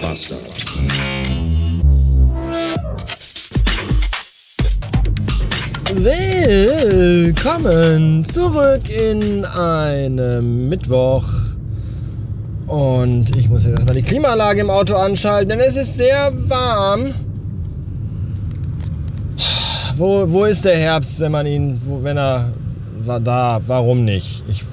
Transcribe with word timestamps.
Bastard. 0.00 0.40
Willkommen 5.94 7.44
zurück 8.24 8.88
in 8.88 9.44
einem 9.44 10.68
Mittwoch. 10.68 11.24
Und 12.66 13.36
ich 13.36 13.48
muss 13.48 13.64
jetzt 13.64 13.72
erstmal 13.72 13.94
die 13.94 14.02
Klimaanlage 14.02 14.60
im 14.62 14.70
Auto 14.70 14.94
anschalten, 14.94 15.50
denn 15.50 15.60
es 15.60 15.76
ist 15.76 15.96
sehr 15.96 16.32
warm. 16.48 17.12
Wo, 19.96 20.30
wo 20.30 20.44
ist 20.44 20.64
der 20.64 20.78
Herbst, 20.78 21.20
wenn 21.20 21.32
man 21.32 21.46
ihn, 21.46 21.80
wo, 21.84 22.02
wenn 22.02 22.16
er 22.16 22.48
war 23.02 23.20
da, 23.20 23.60
warum 23.66 24.04
nicht? 24.04 24.44
Ich 24.48 24.64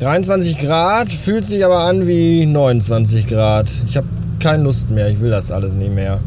23 0.00 0.58
Grad, 0.58 1.10
fühlt 1.10 1.46
sich 1.46 1.64
aber 1.64 1.80
an 1.80 2.06
wie 2.06 2.44
29 2.44 3.26
Grad. 3.26 3.70
Ich 3.88 3.96
habe 3.96 4.06
keine 4.40 4.64
Lust 4.64 4.90
mehr, 4.90 5.08
ich 5.08 5.20
will 5.20 5.30
das 5.30 5.50
alles 5.50 5.74
nicht 5.74 5.92
mehr. 5.94 6.20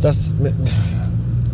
Das. 0.00 0.34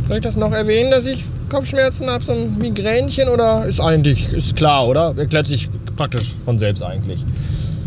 Soll 0.06 0.16
ich 0.16 0.22
das 0.22 0.36
noch 0.36 0.52
erwähnen, 0.52 0.90
dass 0.90 1.06
ich 1.06 1.24
Kopfschmerzen 1.50 2.08
habe, 2.08 2.24
so 2.24 2.32
ein 2.32 2.56
Migränchen 2.56 3.28
oder 3.28 3.66
ist 3.66 3.80
eigentlich, 3.80 4.32
ist 4.32 4.56
klar, 4.56 4.86
oder? 4.86 5.14
Erklärt 5.16 5.46
sich 5.46 5.68
praktisch 5.96 6.34
von 6.44 6.58
selbst 6.58 6.82
eigentlich. 6.82 7.24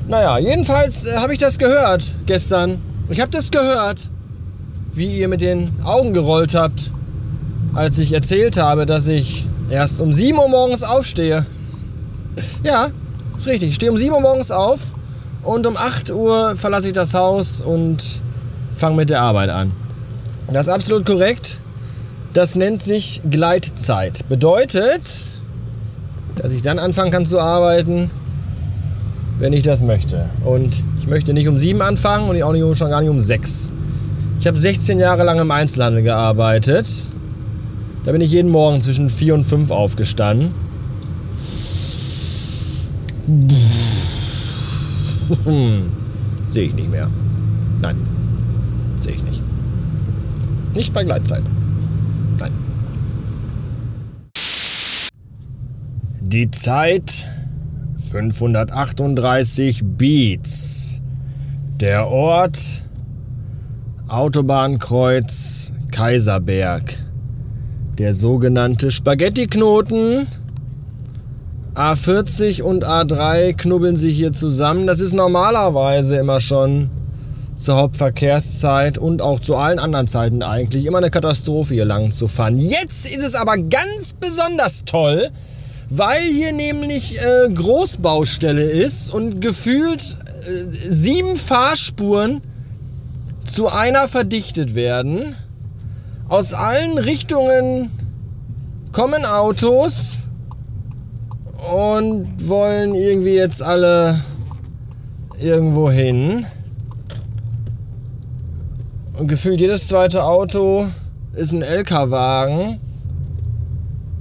Naja, 0.07 0.37
jedenfalls 0.37 1.05
äh, 1.05 1.15
habe 1.17 1.33
ich 1.33 1.39
das 1.39 1.57
gehört 1.57 2.11
gestern. 2.25 2.81
Ich 3.09 3.21
habe 3.21 3.31
das 3.31 3.49
gehört, 3.49 4.11
wie 4.93 5.19
ihr 5.19 5.27
mit 5.27 5.41
den 5.41 5.69
Augen 5.83 6.13
gerollt 6.13 6.53
habt, 6.53 6.91
als 7.73 7.97
ich 7.97 8.13
erzählt 8.13 8.57
habe, 8.57 8.85
dass 8.85 9.07
ich 9.07 9.47
erst 9.69 10.01
um 10.01 10.11
7 10.11 10.37
Uhr 10.37 10.49
morgens 10.49 10.83
aufstehe. 10.83 11.45
Ja, 12.63 12.89
ist 13.37 13.47
richtig. 13.47 13.69
Ich 13.69 13.75
stehe 13.75 13.91
um 13.91 13.97
7 13.97 14.13
Uhr 14.13 14.21
morgens 14.21 14.51
auf 14.51 14.79
und 15.43 15.65
um 15.65 15.77
8 15.77 16.11
Uhr 16.11 16.55
verlasse 16.55 16.87
ich 16.87 16.93
das 16.93 17.13
Haus 17.13 17.61
und 17.61 18.21
fange 18.75 18.95
mit 18.95 19.09
der 19.09 19.21
Arbeit 19.21 19.49
an. 19.49 19.71
Das 20.51 20.67
ist 20.67 20.73
absolut 20.73 21.05
korrekt. 21.05 21.59
Das 22.33 22.55
nennt 22.55 22.81
sich 22.81 23.21
Gleitzeit. 23.29 24.27
Bedeutet, 24.29 25.01
dass 26.35 26.51
ich 26.51 26.61
dann 26.61 26.79
anfangen 26.79 27.11
kann 27.11 27.25
zu 27.25 27.39
arbeiten, 27.39 28.09
wenn 29.39 29.53
ich 29.53 29.63
das 29.63 29.81
möchte. 29.81 30.29
Und 30.45 30.81
ich 30.99 31.07
möchte 31.07 31.33
nicht 31.33 31.47
um 31.47 31.57
7 31.57 31.81
anfangen 31.81 32.29
und 32.29 32.41
auch 32.43 32.53
nicht, 32.53 32.77
schon 32.77 32.89
gar 32.89 33.01
nicht 33.01 33.09
um 33.09 33.19
6. 33.19 33.71
Ich 34.39 34.47
habe 34.47 34.57
16 34.57 34.99
Jahre 34.99 35.23
lang 35.23 35.39
im 35.39 35.51
Einzelhandel 35.51 36.03
gearbeitet. 36.03 36.87
Da 38.05 38.11
bin 38.11 38.21
ich 38.21 38.31
jeden 38.31 38.49
Morgen 38.49 38.81
zwischen 38.81 39.09
4 39.09 39.35
und 39.35 39.43
5 39.43 39.71
aufgestanden 39.71 40.53
Sehe 46.47 46.63
ich 46.63 46.73
nicht 46.73 46.89
mehr. 46.89 47.09
Nein. 47.81 47.97
Sehe 49.01 49.13
ich 49.13 49.23
nicht. 49.23 49.43
Nicht 50.73 50.93
bei 50.93 51.03
Gleitzeit. 51.03 51.43
Nein. 52.39 52.51
Die 56.21 56.49
Zeit 56.51 57.27
538 58.11 59.83
Beats. 59.83 61.01
Der 61.79 62.07
Ort 62.07 62.87
Autobahnkreuz 64.07 65.73
Kaiserberg. 65.91 66.97
Der 67.97 68.13
sogenannte 68.13 68.91
Spaghetti-Knoten 68.91 70.27
A40 71.81 72.61
und 72.61 72.85
A3 72.85 73.55
knubbeln 73.55 73.95
sich 73.95 74.15
hier 74.15 74.33
zusammen. 74.33 74.85
Das 74.85 74.99
ist 74.99 75.13
normalerweise 75.13 76.15
immer 76.15 76.39
schon 76.39 76.91
zur 77.57 77.75
Hauptverkehrszeit 77.75 78.99
und 78.99 79.23
auch 79.23 79.39
zu 79.39 79.55
allen 79.55 79.79
anderen 79.79 80.07
Zeiten 80.07 80.43
eigentlich 80.43 80.85
immer 80.85 80.99
eine 80.99 81.09
Katastrophe 81.09 81.73
hier 81.73 81.85
lang 81.85 82.11
zu 82.11 82.27
fahren. 82.27 82.59
Jetzt 82.59 83.09
ist 83.09 83.23
es 83.23 83.33
aber 83.33 83.57
ganz 83.57 84.13
besonders 84.13 84.85
toll, 84.85 85.31
weil 85.89 86.21
hier 86.21 86.53
nämlich 86.53 87.17
äh, 87.17 87.51
Großbaustelle 87.51 88.63
ist 88.63 89.11
und 89.11 89.41
gefühlt 89.41 90.17
äh, 90.45 90.51
sieben 90.91 91.35
Fahrspuren 91.35 92.41
zu 93.43 93.69
einer 93.69 94.07
verdichtet 94.07 94.75
werden. 94.75 95.35
Aus 96.29 96.53
allen 96.53 96.99
Richtungen 96.99 97.89
kommen 98.91 99.25
Autos 99.25 100.25
und 101.69 102.47
wollen 102.47 102.95
irgendwie 102.95 103.35
jetzt 103.35 103.61
alle 103.61 104.19
irgendwo 105.39 105.89
hin. 105.91 106.45
Und 109.17 109.27
gefühlt 109.27 109.59
jedes 109.59 109.87
zweite 109.87 110.23
Auto 110.23 110.87
ist 111.33 111.51
ein 111.51 111.61
LKW-Wagen. 111.61 112.79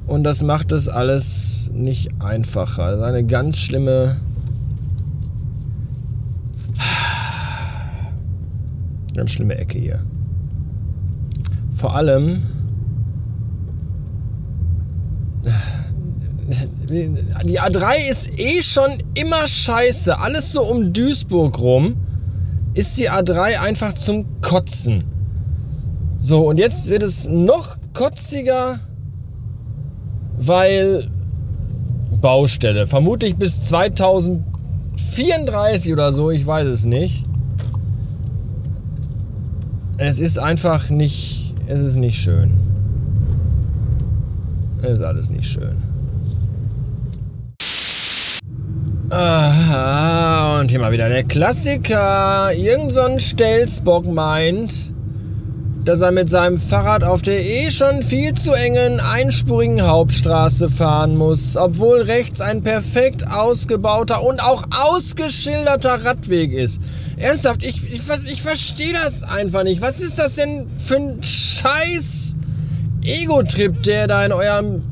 Und 0.07 0.25
das 0.25 0.43
macht 0.43 0.73
es 0.73 0.89
alles 0.89 1.71
nicht 1.73 2.11
einfacher. 2.21 2.91
Das 2.91 2.97
ist 2.97 3.07
eine 3.07 3.25
ganz 3.25 3.59
schlimme. 3.59 4.21
Ganz 9.15 9.31
schlimme 9.33 9.55
Ecke 9.57 9.79
hier. 9.79 10.03
Vor 11.73 11.95
allem 11.95 12.43
die 16.91 17.61
A3 17.61 18.11
ist 18.11 18.39
eh 18.39 18.63
schon 18.63 18.91
immer 19.15 19.47
scheiße. 19.47 20.19
Alles 20.19 20.53
so 20.53 20.63
um 20.63 20.93
Duisburg 20.93 21.59
rum 21.59 21.97
ist 22.75 22.99
die 22.99 23.11
A3 23.11 23.61
einfach 23.61 23.95
zum 23.95 24.27
Kotzen. 24.43 25.05
So, 26.21 26.49
und 26.49 26.59
jetzt 26.59 26.89
wird 26.89 27.03
es 27.03 27.29
noch 27.29 27.77
kotziger, 27.95 28.79
weil 30.39 31.09
Baustelle. 32.21 32.87
Vermutlich 32.87 33.37
bis 33.37 33.63
2034 33.63 35.93
oder 35.93 36.13
so, 36.13 36.31
ich 36.31 36.47
weiß 36.47 36.69
es 36.69 36.85
nicht. 36.85 37.25
Es 39.97 40.19
ist 40.19 40.39
einfach 40.39 40.91
nicht, 40.91 41.55
es 41.67 41.81
ist 41.81 41.97
nicht 41.97 42.21
schön. 42.21 42.53
Es 44.83 44.91
ist 44.91 45.03
alles 45.03 45.31
nicht 45.31 45.47
schön. 45.47 45.90
Aha, 49.13 50.61
und 50.61 50.71
hier 50.71 50.79
mal 50.79 50.93
wieder 50.93 51.09
der 51.09 51.25
Klassiker. 51.25 52.53
Irgend 52.55 52.93
so 52.93 53.01
ein 53.01 53.19
Stelzbock 53.19 54.07
meint, 54.07 54.95
dass 55.85 56.01
er 56.01 56.13
mit 56.13 56.29
seinem 56.29 56.61
Fahrrad 56.61 57.03
auf 57.03 57.21
der 57.21 57.45
eh 57.45 57.73
schon 57.73 58.05
viel 58.05 58.35
zu 58.35 58.53
engen, 58.53 59.01
einspurigen 59.01 59.83
Hauptstraße 59.83 60.69
fahren 60.69 61.17
muss, 61.17 61.57
obwohl 61.57 62.03
rechts 62.03 62.41
ein 62.41 62.63
perfekt 62.63 63.27
ausgebauter 63.27 64.23
und 64.23 64.45
auch 64.45 64.63
ausgeschilderter 64.81 66.05
Radweg 66.05 66.53
ist. 66.53 66.81
Ernsthaft, 67.17 67.65
ich, 67.65 67.93
ich, 67.93 68.03
ich 68.27 68.43
verstehe 68.43 68.93
das 68.93 69.25
einfach 69.25 69.65
nicht. 69.65 69.83
Was 69.83 70.01
ist 70.01 70.21
das 70.21 70.37
denn 70.37 70.69
für 70.79 70.99
ein 70.99 71.21
scheiß 71.21 72.37
Ego-Trip, 73.03 73.83
der 73.83 74.07
da 74.07 74.25
in 74.25 74.31
eurem 74.31 74.85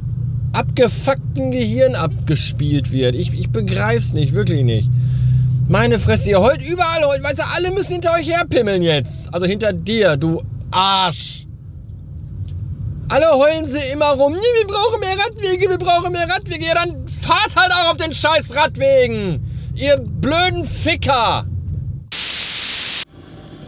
abgefuckten 0.59 1.53
Gehirn 1.53 1.95
abgespielt 1.95 2.91
wird. 2.91 3.15
Ich, 3.15 3.33
ich 3.33 3.51
begreif's 3.51 4.13
nicht, 4.13 4.33
wirklich 4.33 4.65
nicht. 4.65 4.91
Meine 5.69 6.01
Fresse, 6.01 6.31
ihr 6.31 6.41
heult 6.41 6.61
überall, 6.63 7.05
heult, 7.05 7.23
weißt 7.23 7.39
du, 7.39 7.43
alle 7.55 7.71
müssen 7.71 7.93
hinter 7.93 8.13
euch 8.15 8.29
herpimmeln 8.29 8.83
jetzt. 8.83 9.33
Also 9.33 9.47
hinter 9.47 9.73
dir, 9.73 10.17
du 10.17 10.43
Arsch. 10.73 11.47
Alle 13.09 13.31
heulen 13.31 13.67
sie 13.67 13.79
immer 13.93 14.07
rum. 14.07 14.33
Nee, 14.33 14.39
wir 14.39 14.67
brauchen 14.67 14.99
mehr 15.01 15.17
Radwege, 15.25 15.71
wir 15.71 15.79
brauchen 15.79 16.11
mehr 16.13 16.29
Radwege. 16.29 16.65
Ja, 16.67 16.75
dann 16.75 17.07
fahrt 17.07 17.55
halt 17.55 17.73
auch 17.73 17.91
auf 17.93 17.97
den 17.97 18.13
scheiß 18.13 18.55
Radwegen. 18.57 19.41
Ihr 19.77 19.97
blöden 19.97 20.65
Ficker. 20.65 21.47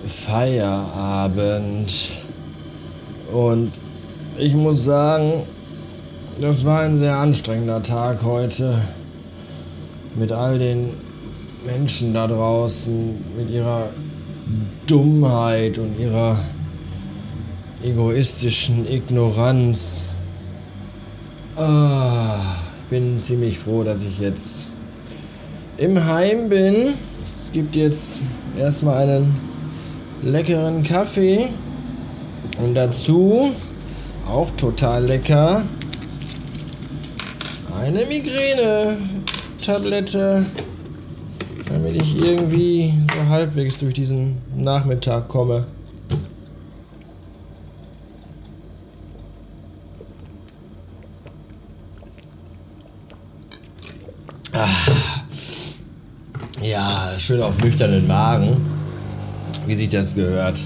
Feierabend. 0.05 1.93
Und 3.31 3.73
ich 4.37 4.55
muss 4.55 4.85
sagen, 4.85 5.45
das 6.41 6.65
war 6.65 6.81
ein 6.81 6.99
sehr 6.99 7.19
anstrengender 7.19 7.83
Tag 7.83 8.23
heute. 8.23 8.75
Mit 10.17 10.33
all 10.33 10.59
den 10.59 10.91
Menschen 11.67 12.15
da 12.15 12.27
draußen, 12.27 13.25
mit 13.37 13.51
ihrer 13.51 13.91
Dummheit 14.87 15.77
und 15.79 15.99
ihrer 15.99 16.39
egoistischen 17.83 18.91
Ignoranz. 18.91 20.11
Ah, 21.57 22.39
ich 22.79 22.91
bin 22.91 23.23
ziemlich 23.23 23.59
froh, 23.59 23.85
dass 23.85 24.03
ich 24.03 24.19
jetzt 24.19 24.73
im 25.77 26.05
Heim 26.07 26.49
bin. 26.49 26.95
Es 27.33 27.53
gibt 27.53 27.77
jetzt 27.77 28.23
erstmal 28.59 29.09
einen 29.09 29.37
leckeren 30.23 30.83
Kaffee 30.83 31.49
und 32.63 32.75
dazu 32.75 33.51
auch 34.27 34.51
total 34.57 35.05
lecker 35.05 35.65
eine 37.79 38.05
Migräne 38.07 38.97
Tablette, 39.65 40.45
damit 41.69 41.97
ich 41.97 42.17
irgendwie 42.17 42.95
so 43.15 43.29
halbwegs 43.29 43.79
durch 43.79 43.95
diesen 43.95 44.39
Nachmittag 44.57 45.29
komme. 45.29 45.67
Ah. 54.53 54.67
Ja, 56.63 57.13
schön 57.19 57.41
auf 57.41 57.63
nüchternen 57.63 58.07
Magen, 58.07 58.57
wie 59.67 59.75
sich 59.75 59.89
das 59.89 60.15
gehört. 60.15 60.59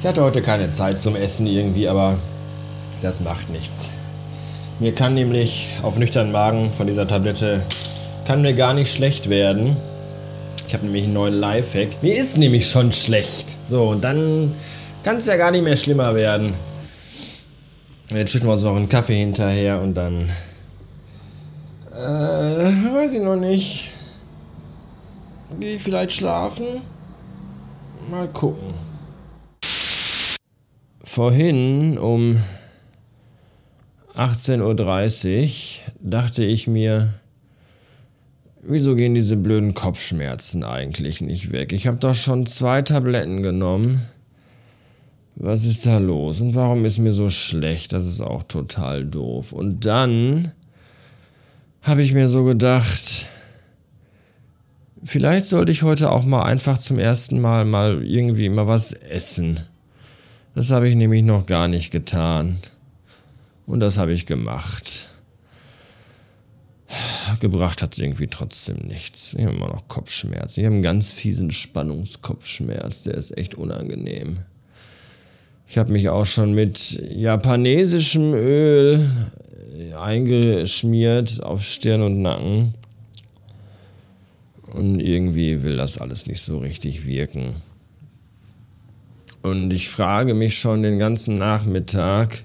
Ich 0.00 0.06
hatte 0.06 0.22
heute 0.22 0.42
keine 0.42 0.72
Zeit 0.72 1.00
zum 1.00 1.16
Essen 1.16 1.46
irgendwie, 1.46 1.88
aber 1.88 2.16
das 3.02 3.20
macht 3.20 3.50
nichts. 3.50 3.90
Mir 4.80 4.92
kann 4.92 5.14
nämlich 5.14 5.68
auf 5.82 5.98
nüchternen 5.98 6.32
Magen 6.32 6.70
von 6.76 6.86
dieser 6.86 7.06
Tablette 7.06 7.62
kann 8.26 8.42
mir 8.42 8.54
gar 8.54 8.74
nicht 8.74 8.92
schlecht 8.92 9.30
werden. 9.30 9.76
Ich 10.66 10.74
habe 10.74 10.84
nämlich 10.84 11.04
einen 11.04 11.12
neuen 11.12 11.34
Lifehack. 11.34 12.02
Mir 12.02 12.16
ist 12.16 12.38
nämlich 12.38 12.68
schon 12.68 12.92
schlecht. 12.92 13.56
So, 13.68 13.90
und 13.90 14.02
dann 14.02 14.52
kann 15.04 15.18
es 15.18 15.26
ja 15.26 15.36
gar 15.36 15.50
nicht 15.50 15.62
mehr 15.62 15.76
schlimmer 15.76 16.14
werden. 16.14 16.54
Jetzt 18.12 18.32
schütten 18.32 18.48
wir 18.48 18.54
uns 18.54 18.62
noch 18.62 18.74
einen 18.74 18.88
Kaffee 18.88 19.18
hinterher 19.18 19.80
und 19.80 19.94
dann. 19.94 20.28
Äh, 21.92 21.96
weiß 21.96 23.12
ich 23.12 23.20
noch 23.22 23.36
nicht. 23.36 23.90
Gehe 25.60 25.76
ich 25.76 25.82
vielleicht 25.82 26.12
schlafen? 26.12 26.66
Mal 28.10 28.26
gucken. 28.28 28.74
Vorhin 31.04 31.96
um 31.96 32.42
18.30 34.16 35.42
Uhr 35.42 35.92
dachte 36.00 36.44
ich 36.44 36.68
mir, 36.68 37.12
wieso 38.62 38.94
gehen 38.94 39.14
diese 39.14 39.36
blöden 39.36 39.74
Kopfschmerzen 39.74 40.62
eigentlich 40.62 41.20
nicht 41.20 41.50
weg? 41.50 41.72
Ich 41.72 41.88
habe 41.88 41.96
doch 41.96 42.14
schon 42.14 42.46
zwei 42.46 42.82
Tabletten 42.82 43.42
genommen. 43.42 44.02
Was 45.36 45.64
ist 45.64 45.84
da 45.84 45.98
los? 45.98 46.40
Und 46.40 46.54
warum 46.54 46.84
ist 46.84 46.98
mir 46.98 47.12
so 47.12 47.28
schlecht? 47.28 47.92
Das 47.92 48.06
ist 48.06 48.20
auch 48.20 48.44
total 48.44 49.04
doof. 49.04 49.52
Und 49.52 49.84
dann 49.84 50.52
habe 51.82 52.02
ich 52.02 52.12
mir 52.12 52.28
so 52.28 52.44
gedacht, 52.44 53.26
vielleicht 55.04 55.46
sollte 55.46 55.72
ich 55.72 55.82
heute 55.82 56.12
auch 56.12 56.24
mal 56.24 56.44
einfach 56.44 56.78
zum 56.78 57.00
ersten 57.00 57.40
Mal 57.40 57.64
mal 57.64 58.04
irgendwie 58.04 58.48
mal 58.48 58.68
was 58.68 58.92
essen. 58.92 59.58
Das 60.54 60.70
habe 60.70 60.88
ich 60.88 60.94
nämlich 60.94 61.24
noch 61.24 61.46
gar 61.46 61.66
nicht 61.66 61.90
getan. 61.90 62.58
Und 63.66 63.80
das 63.80 63.98
habe 63.98 64.12
ich 64.12 64.26
gemacht. 64.26 65.10
Gebracht 67.40 67.82
hat 67.82 67.94
es 67.94 67.98
irgendwie 67.98 68.26
trotzdem 68.26 68.78
nichts. 68.86 69.34
Ich 69.34 69.44
habe 69.44 69.56
immer 69.56 69.68
noch 69.68 69.88
Kopfschmerzen. 69.88 70.60
Ich 70.60 70.66
habe 70.66 70.74
einen 70.74 70.82
ganz 70.82 71.10
fiesen 71.12 71.50
Spannungskopfschmerz. 71.50 73.02
Der 73.02 73.14
ist 73.14 73.36
echt 73.36 73.54
unangenehm. 73.54 74.38
Ich 75.66 75.78
habe 75.78 75.92
mich 75.92 76.08
auch 76.08 76.26
schon 76.26 76.52
mit 76.52 77.02
japanesischem 77.10 78.34
Öl 78.34 79.10
eingeschmiert 79.98 81.42
auf 81.42 81.64
Stirn 81.64 82.02
und 82.02 82.22
Nacken. 82.22 82.74
Und 84.72 85.00
irgendwie 85.00 85.62
will 85.62 85.76
das 85.76 85.98
alles 85.98 86.26
nicht 86.26 86.42
so 86.42 86.58
richtig 86.58 87.06
wirken. 87.06 87.54
Und 89.42 89.72
ich 89.72 89.88
frage 89.88 90.34
mich 90.34 90.58
schon 90.58 90.82
den 90.82 90.98
ganzen 90.98 91.38
Nachmittag, 91.38 92.44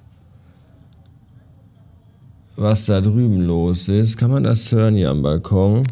was 2.60 2.88
da 2.88 3.00
drüben 3.00 3.42
los 3.42 3.88
ist. 3.88 4.18
Kann 4.18 4.32
man 4.32 4.44
das 4.44 4.72
hören 4.72 4.96
hier 4.96 5.10
am 5.10 5.22
Balkon? 5.22 5.84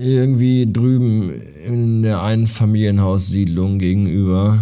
Irgendwie 0.00 0.70
drüben 0.70 1.30
in 1.64 2.02
der 2.02 2.22
Einfamilienhaussiedlung 2.22 3.78
gegenüber 3.78 4.58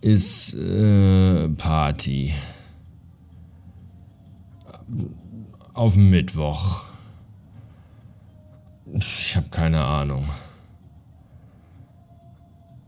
ist 0.00 0.54
äh, 0.54 1.48
Party. 1.50 2.32
Auf 5.74 5.96
Mittwoch. 5.96 6.87
Ich 8.94 9.36
habe 9.36 9.48
keine 9.50 9.84
Ahnung. 9.84 10.28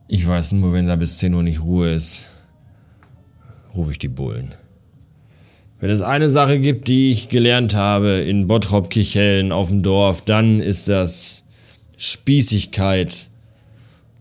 Ich 0.09 0.27
weiß 0.27 0.53
nur, 0.53 0.73
wenn 0.73 0.87
da 0.87 0.97
bis 0.97 1.19
10 1.19 1.35
Uhr 1.35 1.43
nicht 1.43 1.63
Ruhe 1.63 1.93
ist, 1.93 2.31
rufe 3.75 3.93
ich 3.93 3.99
die 3.99 4.09
Bullen. 4.09 4.53
Wenn 5.79 5.91
es 5.91 6.03
eine 6.03 6.29
Sache 6.29 6.59
gibt, 6.59 6.89
die 6.89 7.11
ich 7.11 7.29
gelernt 7.29 7.75
habe 7.75 8.19
in 8.19 8.47
Bottrop-Kichellen 8.47 9.53
auf 9.53 9.69
dem 9.69 9.83
Dorf, 9.83 10.23
dann 10.23 10.61
ist 10.61 10.89
das 10.89 11.45
Spießigkeit. 11.97 13.29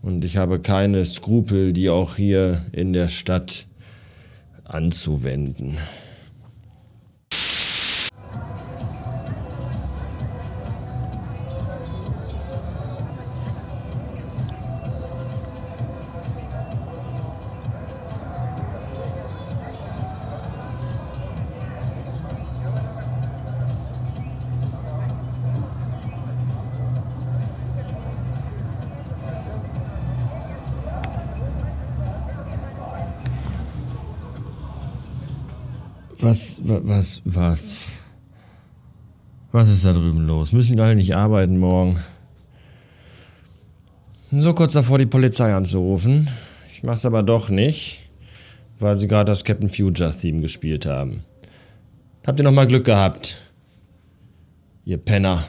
Und 0.02 0.24
ich 0.24 0.36
habe 0.36 0.60
keine 0.60 1.04
Skrupel, 1.04 1.72
die 1.72 1.90
auch 1.90 2.16
hier 2.16 2.64
in 2.72 2.92
der 2.92 3.08
Stadt 3.08 3.66
anzuwenden. 4.64 5.76
Was, 36.20 36.60
was, 36.64 37.22
was? 37.24 38.00
Was 39.52 39.68
ist 39.68 39.84
da 39.84 39.92
drüben 39.92 40.26
los? 40.26 40.52
Müssen 40.52 40.76
die 40.76 40.82
alle 40.82 40.94
nicht 40.94 41.16
arbeiten 41.16 41.58
morgen? 41.58 41.98
So 44.30 44.54
kurz 44.54 44.74
davor, 44.74 44.98
die 44.98 45.06
Polizei 45.06 45.54
anzurufen. 45.54 46.28
Ich 46.70 46.82
mach's 46.82 47.06
aber 47.06 47.22
doch 47.22 47.48
nicht, 47.48 48.10
weil 48.78 48.96
sie 48.96 49.08
gerade 49.08 49.32
das 49.32 49.44
Captain 49.44 49.68
Future 49.68 50.14
Theme 50.16 50.42
gespielt 50.42 50.86
haben. 50.86 51.24
Habt 52.26 52.38
ihr 52.38 52.44
noch 52.44 52.52
mal 52.52 52.66
Glück 52.66 52.84
gehabt? 52.84 53.38
Ihr 54.84 54.98
Penner. 54.98 55.44